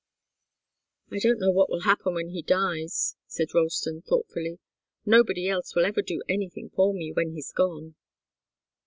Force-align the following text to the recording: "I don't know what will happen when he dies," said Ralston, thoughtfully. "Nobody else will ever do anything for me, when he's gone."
"I 1.11 1.19
don't 1.19 1.37
know 1.39 1.51
what 1.51 1.69
will 1.69 1.81
happen 1.81 2.15
when 2.15 2.29
he 2.29 2.41
dies," 2.41 3.17
said 3.27 3.53
Ralston, 3.53 4.01
thoughtfully. 4.01 4.57
"Nobody 5.05 5.47
else 5.47 5.75
will 5.75 5.85
ever 5.85 6.01
do 6.01 6.23
anything 6.27 6.71
for 6.75 6.91
me, 6.91 7.11
when 7.13 7.33
he's 7.33 7.51
gone." 7.51 7.93